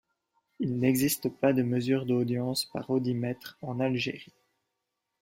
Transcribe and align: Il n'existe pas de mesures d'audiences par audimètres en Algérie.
Il 0.59 0.79
n'existe 0.79 1.29
pas 1.29 1.53
de 1.53 1.61
mesures 1.61 2.07
d'audiences 2.07 2.65
par 2.65 2.89
audimètres 2.89 3.59
en 3.61 3.79
Algérie. 3.79 4.33